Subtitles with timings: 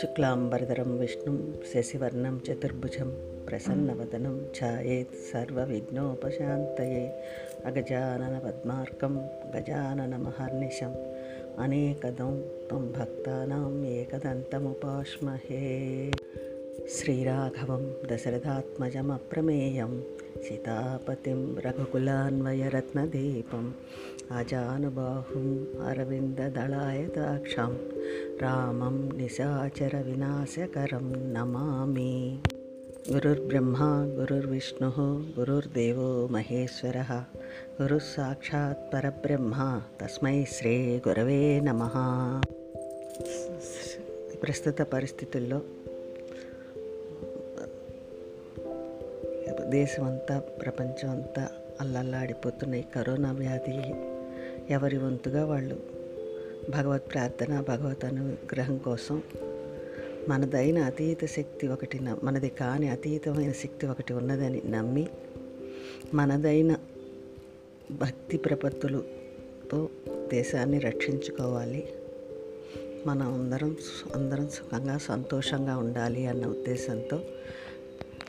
[0.00, 7.12] शुक्लाम्बरधरं, विष्णुं, शशिवर्णं, चतुर्भुजं, प्रसन्नवदनं ध्यायेत् सर्वविघ्नोपशान्तये,
[7.64, 10.94] अगजाननपद्मार्कं गजाननमहर्निशम्
[11.58, 16.10] अनेकदं त्वं भक्तानाम् एकदन्तमुपाश्महे।
[16.88, 20.02] श्रीराघवं, दशरथात्मजमप्रमेयम्
[20.48, 23.74] సీతాపతిం రఘుకులాన్వయరత్నదీపం
[24.36, 27.78] అజానుబాహుం అరవిందదళాయతాక్షం
[28.42, 32.38] రామం నిశాచర వినాశకరం నమామి.
[33.12, 33.76] గురుర్బ్రహ్మ
[34.18, 34.90] గురుర్విష్ణు
[35.38, 37.26] గురుర్దేవో మహేశ్వర
[37.82, 41.90] గురుసాక్షాత్ పరబ్రహ్మ తస్మై శ్రీ గురవే నమ.
[44.42, 45.62] ప్రస్తుత పరిస్థితుల్లో
[49.74, 51.48] దేశం అంతా ప్రపంచం అంతా
[51.80, 53.94] అల్లల్లాడిపోతున్న ఈ కరోనా వ్యాధి.
[54.72, 55.80] ఎవరి వంతుగా వాళ్ళు?
[56.70, 59.22] భగవత్ ప్రార్థన భగవత్ అనుగ్రహం కోసం
[60.28, 65.06] మనదైన అతీత శక్తి ఒకటి మనది కాని అతీతమైన శక్తి ఒకటి ఉన్నదని నమ్మి
[66.14, 66.76] మనదైన
[67.90, 69.88] భక్తి ప్రపత్తులతో
[70.32, 71.88] దేశాన్ని రక్షించుకోవాలి.
[73.06, 73.76] మనం అందరం
[74.14, 77.20] అందరం సుఖంగా సంతోషంగా ఉండాలి అన్న ఉద్దేశంతో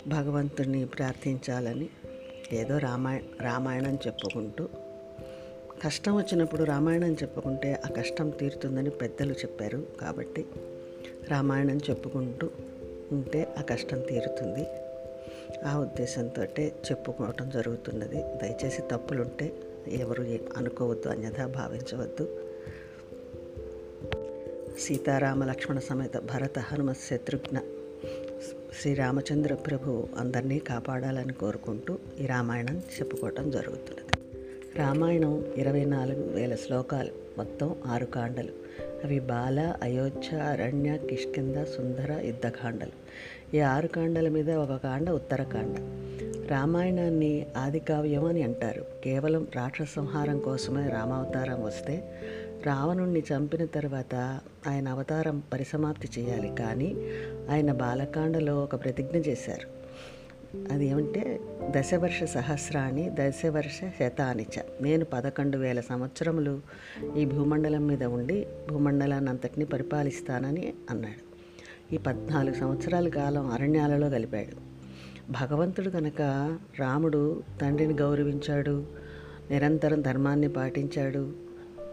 [0.07, 1.89] భగవంతుని ప్రార్థించాలని
[2.51, 4.69] ఏదో రామాయ రామాయణం చెప్పుకుంటూ
[5.83, 10.45] కష్టం వచ్చినప్పుడు రామాయణం చెప్పుకుంటే ఆ కష్టం తీరుతుందని పెద్దలు చెప్పారు కాబట్టి
[11.29, 12.49] రామాయణం చెప్పుకుంటూ
[13.11, 14.67] ఉంటే ఆ కష్టం తీరుతుంది.
[15.65, 18.15] ఆ ఉద్దేశంతో చెప్పుకోవటం జరుగుతున్నది.
[18.15, 19.53] దయచేసి తప్పులుంటే
[19.87, 20.21] ఎవరు
[20.57, 22.43] అనుకోవద్దు అన్యథా భావించవద్దు.
[24.79, 27.59] సీతారామ లక్ష్మణ సమేత భరత హనుమ శత్రుఘ్న
[28.81, 34.33] శ్రీరామచంద్ర ప్రభు అందరినీ కాపాడాలని కోరుకుంటూ ఈ రామాయణం చెప్పుకోవటం జరుగుతున్నది.
[34.77, 38.51] రామాయణం ఇరవై నాలుగు వేల శ్లోకాలు మొత్తం ఆరు కాండలు.
[39.03, 42.91] అవి బాల అయోధ్య అరణ్య కిష్కింద సుందర యుద్ధకాండలు
[43.55, 45.75] ఈ ఆరు కాండల మీద ఒక కాండ ఉత్తరకాండ
[46.51, 48.85] రామాయణాన్ని ఆదికావ్యం అని అంటారు.
[49.03, 52.03] కేవలం రాక్షసంహారం కోసమే రామావతారం వస్తే
[52.65, 56.55] రావణుణ్ణి చంపిన తర్వాత ఆయన అవతారం పరిసమాప్తి చేయాలి.
[56.59, 56.95] కానీ
[57.49, 59.85] ఆయన బాలకాండలో ఒక ప్రతిజ్ఞ చేశారు.
[60.71, 61.39] అది ఏమంటే
[61.69, 64.61] దశవర్ష సహస్రాన్ని దశవర్ష శతానిచ.
[64.81, 66.61] నేను పదకొండు వేల సంవత్సరములు
[67.17, 71.35] ఈ భూమండలం మీద ఉండి భూమండలాన్ని అంతటిని పరిపాలిస్తానని అన్నాడు.
[71.95, 74.75] ఈ పద్నాలుగు సంవత్సరాల కాలం అరణ్యాలలో గలిపాడు.
[75.31, 76.21] భగవంతుడు కనుక
[76.79, 78.85] రాముడు తండ్రిని గౌరవించాడు
[79.51, 81.44] నిరంతరం ధర్మాన్ని పాటించాడు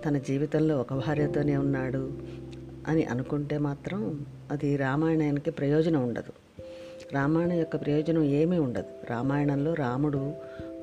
[0.04, 2.12] తన జీవితంలో ఒక భార్యతోనే ఉన్నాడు
[2.88, 6.32] అని అనుకుంటే మాత్రం అది రామాయణానికి ప్రయోజనం ఉండదు.
[7.12, 8.84] రామాయణం యొక్క ప్రయోజనం ఏమీ ఉండదు.
[9.10, 10.32] రామాయణంలో రాముడు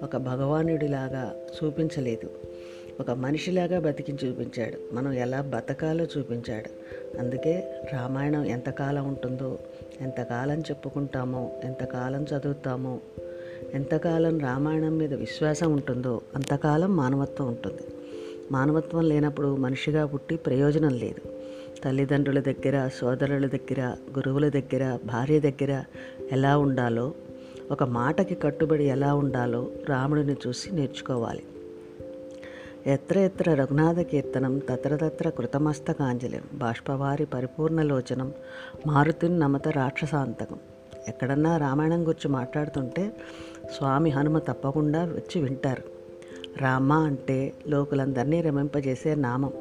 [0.03, 2.29] ఒక భగవానుడిలాగా చూపించలేదు.
[2.99, 4.95] ఒక మనిషిలాగా బతికి చూపించాడు.
[4.95, 6.69] మనం ఎలా బతకాలో చూపించాడు.
[7.17, 9.59] అందుకే రామాయణం ఎంతకాలం ఉంటుందో
[10.01, 12.99] ఎంతకాలం చెప్పుకుంటామో ఎంతకాలం చదువుతామో
[13.73, 17.81] ఎంతకాలం రామాయణం మీద విశ్వాసం ఉంటుందో అంతకాలం మానవత్వం ఉంటుంది.
[18.51, 21.21] మానవత్వం లేనప్పుడు మనిషిగా పుట్టి ప్రయోజనం లేదు.
[21.83, 23.81] తల్లిదండ్రుల దగ్గర సోదరుల దగ్గర
[24.17, 25.83] గురువుల దగ్గర భార్య దగ్గర
[26.31, 27.13] ఎలా ఉండాలో
[27.71, 31.43] ఒక మాటకి కట్టుబడి ఎలా ఉండాలో రాముడిని చూసి నేర్చుకోవాలి.
[32.87, 38.33] ఎత్ర ఎత్ర రఘునాథ కీర్తనం తత్రతత్ర తత్ర కృతమస్తకాంజలిం బాష్పవారి పరిపూర్ణలోచనం
[38.87, 40.59] మారుతిన్ నమత రాక్షసాంతకం.
[41.07, 43.11] ఎక్కడన్నా రామాయణం గురించి మాట్లాడుతుంటే
[43.77, 45.98] స్వామి హనుమ తప్పకుండా వచ్చి వింటారు.
[46.61, 49.53] రామ అంటే లోకులందరినీ రమింపజేసే నామం.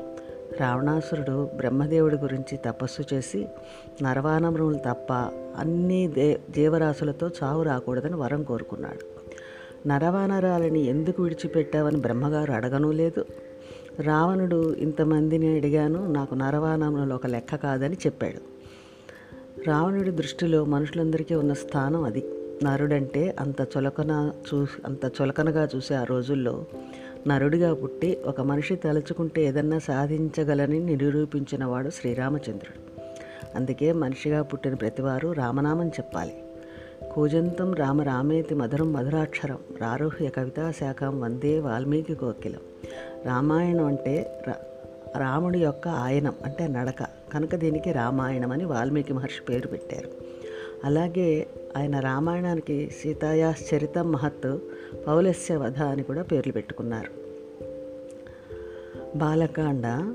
[0.60, 3.48] రావణాసురుడు బ్రహ్మదేవుడి గురించి తపస్సు చేసి
[4.02, 5.12] నరవానములు తప్ప
[5.56, 9.18] అన్ని దే జీవరాశులతో చావు రాకూడదని వరం కోరుకున్నాడు.
[9.88, 13.24] నరవానరాలని ఎందుకు విడిచిపెట్టావని బ్రహ్మగారు అడగనూ లేదు.
[14.00, 18.58] రావణుడు ఇంతమందిని అడిగాను నాకు నరవానములు ఒక లెక్క కాదని చెప్పాడు.
[19.68, 22.24] రావణుడి దృష్టిలో మనుషులందరికీ ఉన్న స్థానం అది.
[22.64, 26.64] నరుడంటే అంత చులకన చూ అంత చులకనగా చూసే ఆ రోజుల్లో
[27.26, 33.00] నరుడిగా పుట్టి ఒక మనిషి తలుచుకుంటే ఏదన్నా సాధించగలని నిరూపించినవాడు శ్రీరామచంద్రుడు.
[33.56, 36.42] అందుకే మనిషిగా పుట్టిన ప్రతివారు రామనామం చెప్పాలి.
[37.12, 42.60] కూజంతం రామ రామేతి మధురం మధురాక్షరం రారోహ్య కవితా శాఖం వందే వాల్మీకి కోకిలం.
[43.26, 44.88] రామాయణం అంటే రా-
[45.18, 47.02] రాముడి యొక్క ఆయనం అంటే నడక.
[47.32, 50.08] కనుక దీనికి రామాయణం అని వాల్మీకి మహర్షి పేరు పెట్టారు.
[50.84, 54.58] అలాగే ఆయన రామాయణానికి సీతాయాశ్చరితం మహత్
[55.06, 57.28] పౌలస్య వధ అని కూడా పేర్లు పెట్టుకున్నారు.
[59.18, 60.14] బాలకాండ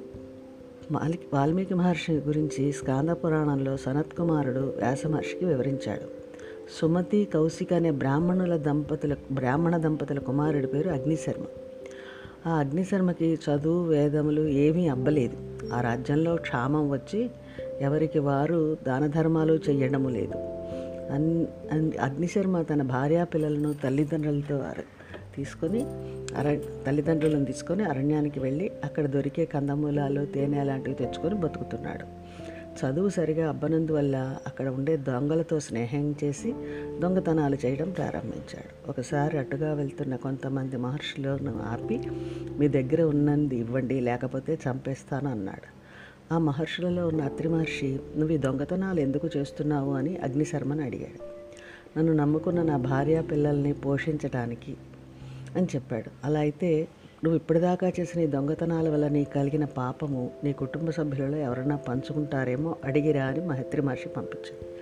[1.33, 6.23] వాల్మీకి మహర్షి గురించి స్కాంద పురాణంలో సనత్ కుమారుడు వ్యాసమహర్షికి వివరించాడు.
[6.79, 11.43] సుమతి కౌశిక అనే బ్రాహ్మణుల దంపతుల బ్రాహ్మణ దంపతుల కుమారుడి పేరు అగ్నిశర్మ.
[12.49, 15.37] ఆ అగ్నిశర్మకి చదువు వేదములు ఏమీ అబ్బలేదు.
[15.73, 17.29] ఆ రాజ్యంలో క్షామం వచ్చి
[17.79, 20.52] ఎవరికి వారు దాన ధర్మాలు చెయ్యడము లేదు.
[21.11, 24.63] అన్ అన్- అగ్నిశర్మ తన భార్యా పిల్లలను తల్లిదండ్రులతో
[25.35, 25.83] తీసుకొని
[26.35, 32.23] అర తల్లిదండ్రులను తీసుకొని అరణ్యానికి వెళ్ళి అక్కడ దొరికే కందమూలాలు తేనె లాంటివి తెచ్చుకొని బతుకుతున్నాడు.
[32.73, 36.53] చదువు సరిగా అబ్బనందువల్ల అక్కడ ఉండే దొంగలతో స్నేహం చేసి
[36.99, 38.89] దొంగతనాలు చేయడం ప్రారంభించాడు.
[38.89, 42.01] ఒకసారి అటుగా వెళ్తున్న కొంతమంది మహర్షులను ఆపి
[42.59, 45.82] మీ దగ్గర ఉన్నది ఇవ్వండి లేకపోతే చంపేస్తాను అన్నాడు.
[46.33, 49.93] ఆ మహర్షులలో ఉన్న అత్రి మహర్షి నువ్వు ఈ దొంగతనాలు ఎందుకు చేస్తున్నావు?
[49.93, 51.23] అని అగ్నిశర్మని అడిగాడు.
[51.97, 54.77] నన్ను నమ్ముకున్న నా భార్య పిల్లల్ని పోషించటానికి
[55.55, 56.11] అని చెప్పాడు.
[56.23, 56.87] అలా అయితే
[57.23, 63.25] నువ్వు ఇప్పటిదాకా చేసిన ఈ దొంగతనాల వల్ల నీకు కలిగిన పాపము నీ కుటుంబ సభ్యులలో ఎవరైనా పంచుకుంటారేమో అడిగిరా
[63.25, 64.72] అని మహత్రి మహర్షి పంపించాడు.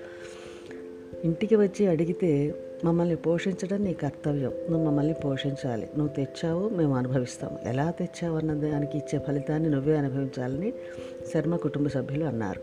[1.26, 4.52] ఇంటికి వచ్చి అడిగితే మమ్మల్ని పోషించడం నీ కర్తవ్యం.
[4.70, 5.90] నువ్వు మమ్మల్ని పోషించాలి.
[5.98, 7.60] నువ్వు తెచ్చావు మేము అనుభవిస్తాము.
[7.64, 8.38] ఎలా తెచ్చావు?
[8.38, 10.74] అన్న దానికి ఇచ్చే ఫలితాన్ని నువ్వే అనుభవించాలని
[11.34, 12.62] శర్మ కుటుంబ సభ్యులు అన్నారు.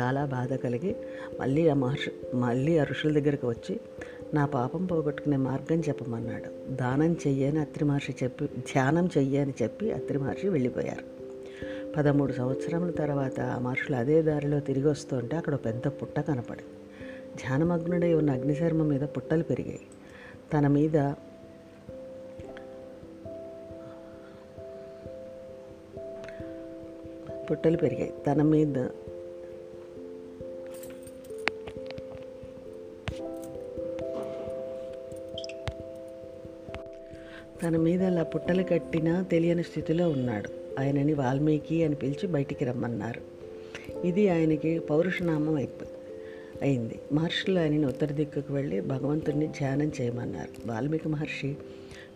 [0.00, 0.96] చాలా బాధ కలిగి
[1.40, 3.80] మళ్ళీ ఆ మహర్షి మళ్ళీ ఆ ఋషుల దగ్గరికి వచ్చి
[4.34, 6.74] నా పాపం పోగొట్టుకునే మార్గం చెప్పమన్నాడు.
[6.74, 11.20] దానం చెయ్యని అత్రి మహర్షి చెప్పి ధ్యానం చెయ్యని చెప్పి అత్రి మహర్షి వెళ్ళిపోయారు.
[11.96, 16.79] పదమూడు సంవత్సరముల తర్వాత ఆ మహర్షులు అదే దారిలో తిరిగి వస్తుంటే అక్కడ ఒక పెద్ద పుట్ట కనపడింది.
[17.46, 19.80] ధ్యానమగ్నుడై ఉన్న అగ్నిశర్మ మీద పుట్టలు పెరిగాయి.
[20.52, 21.12] తన మీద
[27.50, 28.14] పుట్టలు పెరిగాయి.
[28.26, 28.88] తన మీద
[37.62, 40.50] తన మీద అలా పుట్టలు కట్టినా తెలియని స్థితిలో ఉన్నాడు.
[40.80, 43.20] ఆయనని వాల్మీకి అని పిలిచి బయటికి రమ్మన్నారు.
[44.06, 45.89] ఇది ఆయనకి పౌరుషనామం అయిపోయింది
[46.62, 47.00] అయింది.
[47.12, 50.68] మహర్షులు ఆయనని ఉత్తర దిక్కుకు వెళ్ళి భగవంతుడిని ధ్యానం చేయమన్నారు.
[50.68, 51.56] వాల్మీకి మహర్షి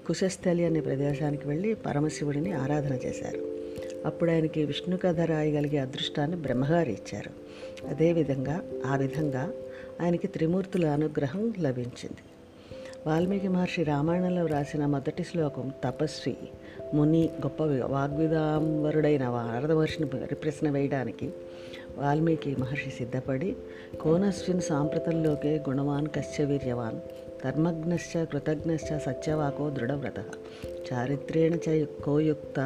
[0.06, 3.58] కుశస్థలి అనే ప్రదేశానికి వెళ్ళి పరమశివుడిని ఆరాధన చేశారు.
[4.06, 7.30] అప్పుడు ఆయనకి విష్ణు కథ రాయగలిగే అదృష్టాన్ని బ్రహ్మగారు ఇచ్చారు.
[7.88, 9.52] అదేవిధంగా ఆ విధంగా
[10.00, 12.22] ఆయనకి త్రిమూర్తుల అనుగ్రహం లభించింది.
[13.06, 16.36] వాల్మీకి మహర్షి రామాయణంలో వ్రాసిన మొదటి శ్లోకం తపస్వి
[16.94, 21.30] ముని గొప్ప వాగ్విదాంబరుడైన వారద మహర్షిని ప్రశ్న వేయడానికి
[21.97, 23.49] వాల్మీకి మహర్షి సిద్ధపడి
[24.01, 26.99] కోనస్విన్ సాంప్రతంలోకే గుణవాన్ కశ్య వీర్యవాన్
[27.43, 30.19] ధర్మజ్ఞశ్చ కృతజ్ఞశ్చ సత్యవాకో దృఢవ్రత
[30.87, 31.75] చారిత్రేణ చ
[32.05, 32.57] కోయుక్త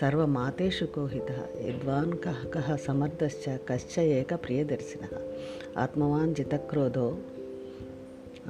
[0.00, 1.30] సర్వమాతేషు కోహిత
[1.68, 5.04] యద్వాన్ కః కః సమర్థశ్చ కశ్చ ఏక ప్రియదర్శిన
[5.78, 7.08] ఆత్మవాన్ జితక్రోధో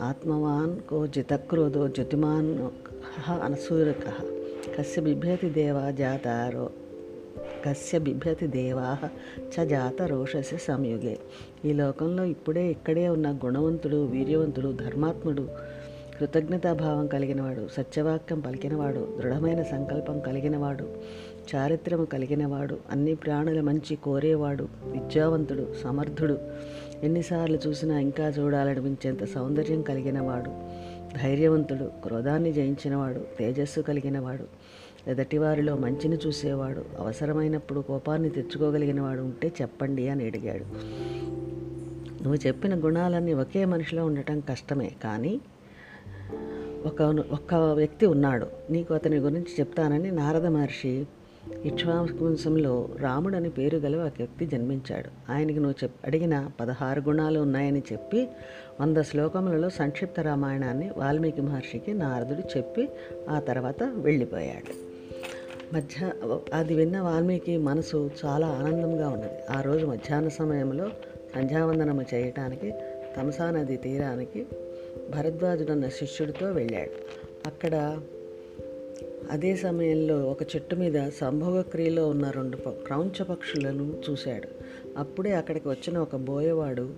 [0.02, 2.50] ఆత్మవాన్ కో జితక్రోధో జ్యుతిమాన్
[3.40, 4.04] అనసూరక
[4.76, 6.66] కస్య బిభ్యతి దేవా జాతారో
[7.65, 8.97] కస్య బిభ్యతి దేవా
[9.55, 11.19] చ జాత రోషస్య సంయుగే.
[11.65, 15.49] ఈ లోకంలో ఇప్పుడే ఇక్కడే ఉన్న గుణవంతుడు వీర్యవంతుడు ధర్మాత్ముడు
[16.19, 20.85] కృతజ్ఞతాభావం కలిగినవాడు సత్యవాక్యం పలికినవాడు దృఢమైన సంకల్పం కలిగినవాడు
[21.55, 26.37] చారిత్రము కలిగినవాడు అన్ని ప్రాణుల మంచి కోరేవాడు విద్యావంతుడు సమర్థుడు.
[27.03, 30.51] ఎన్నిసార్లు చూసినా ఇంకా చూడాలనిపించేంత సౌందర్యం కలిగినవాడు
[31.23, 34.75] ధైర్యవంతుడు క్రోధాన్ని జయించినవాడు తేజస్సు కలిగినవాడు.
[35.07, 40.63] ఎదటివారిలో మంచిని చూసేవాడు అవసరమైనప్పుడు కోపాన్ని తెచ్చుకోగలిగిన వాడు ఉంటే చెప్పండి అని అడిగాడు.
[42.23, 45.41] నువ్వు చెప్పిన గుణాలన్నీ ఒకే మనిషిలో ఉండటం కష్టమే కానీ
[46.85, 48.47] ఒక ఒక్క వ్యక్తి ఉన్నాడు.
[48.69, 51.05] నీకు అతని గురించి చెప్తానని నారద మహర్షి
[51.63, 55.31] ఇక్ష్వాంశంలో రాముడు అని పేరు గల ఒక వ్యక్తి జన్మించాడు.
[55.31, 58.27] ఆయనకి నువ్వు చెప్ అడిగిన పదహారు గుణాలు ఉన్నాయని చెప్పి
[58.81, 62.89] వంద శ్లోకములలో సంక్షిప్త రామాయణాన్ని వాల్మీకి మహర్షికి నారదుడు చెప్పి
[63.29, 64.84] ఆ తర్వాత వెళ్ళిపోయాడు.
[65.75, 66.11] మధ్య
[66.53, 69.57] అది విన్న వాల్మీకి మనసు చాలా ఆనందంగా ఉన్నది.
[69.57, 70.89] ఆ రోజు మధ్యాహ్న సమయంలో
[71.35, 72.73] సంధ్యావందనము చేయటానికి
[73.17, 74.45] తమసా నది తీరానికి
[75.09, 76.91] భరద్వాజుడన్న శిష్యుడితో వెళ్ళాడు.
[77.47, 77.99] అక్కడ
[79.31, 84.47] అదే సమయంలో ఒక చెట్టు మీద సంభోగ క్రియలో ఉన్న రెండు ప- క్రౌంచ పక్షులను చూశాడు.
[84.97, 86.89] అప్పుడే అక్కడికి వచ్చిన ఒక బోయవాడు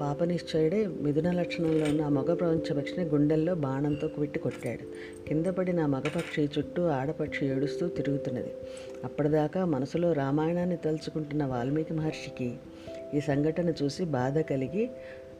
[0.00, 4.82] పాపనిశ్చయుడే మిథున లక్షణంలో ఉన్న ఆ మగ ప్రపంచపక్షిని గుండెల్లో బాణంతో కుట్టి కొట్టాడు.
[5.28, 8.52] కింద పడి నా మగపక్షి చుట్టూ ఆడపక్షి ఏడుస్తూ తిరుగుతున్నది.
[9.04, 12.54] అప్పటిదాకా మనసులో రామాయణాన్ని తలుచుకుంటున్న వాల్మీకి మహర్షికి
[13.14, 14.90] ఈ సంఘటన చూసి బాధ కలిగి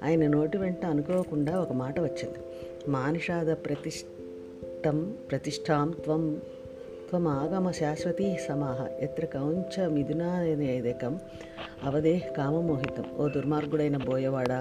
[0.04, 2.38] ఆయన నోటి వెంట అనుకోకుండా ఒక మాట వచ్చింది.
[2.90, 6.40] మానిషాద ప్రతిష్టం ప్రతిష్టాం త్వం
[7.08, 11.18] త్వమాగమ శాశ్వతీ సమాహ ఎత్ర కౌంచ మిథునాదేకం
[11.84, 14.52] అవదే కామమోహితం ఓ దుర్మార్గుడైన బోయవాడ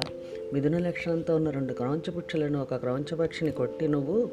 [0.53, 4.29] మిథున లక్షణంతో ఉన్న రెండు క్రౌంచపుక్షులను ఒక క్రౌంచపక్షిని కొట్టి నువ్వు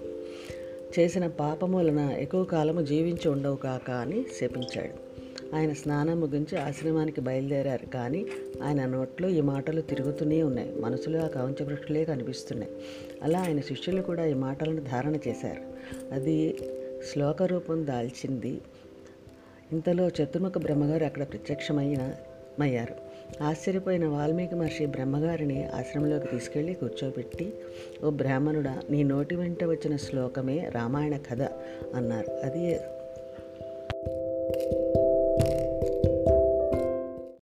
[0.98, 5.14] చేసిన పాపములన ఎక్కువ కాలము జీవించి ఉండవు కాక అని శపించాడు.
[5.56, 7.86] ఆయన స్నానం ముగించి ఆశ్రమానికి బయలుదేరారు.
[7.86, 8.26] కానీ
[8.62, 10.80] ఆయన నోట్లో ఈ మాటలు తిరుగుతూనే ఉన్నాయి.
[10.80, 12.72] మనసులో ఆ కవంచవృక్షులే కనిపిస్తున్నాయి.
[13.22, 15.62] అలా ఆయన శిష్యులు కూడా ఈ మాటలను ధారణ చేశారు.
[16.14, 16.56] అది
[17.12, 18.60] శ్లోక రూపం దాల్చింది.
[19.72, 22.14] ఇంతలో చతుర్ముఖ బ్రహ్మగారు అక్కడ ప్రత్యక్షమైన
[22.58, 22.94] మయ్యారు.
[23.42, 27.52] ఆశ్చర్యపోయిన వాల్మీకి మహర్షి బ్రహ్మగారిని ఆశ్రమంలోకి తీసుకెళ్ళి కూర్చోబెట్టి
[28.04, 31.42] ఓ బ్రాహ్మణుడా నీ నోటి వెంట వచ్చిన శ్లోకమే రామాయణ కథ
[31.94, 32.30] అన్నారు.
[32.46, 32.76] అది